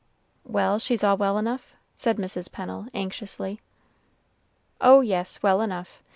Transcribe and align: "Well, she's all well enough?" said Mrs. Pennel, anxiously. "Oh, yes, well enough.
"Well, 0.45 0.79
she's 0.79 1.03
all 1.03 1.15
well 1.15 1.37
enough?" 1.37 1.75
said 1.95 2.17
Mrs. 2.17 2.51
Pennel, 2.51 2.87
anxiously. 2.91 3.61
"Oh, 4.81 5.01
yes, 5.01 5.43
well 5.43 5.61
enough. 5.61 6.01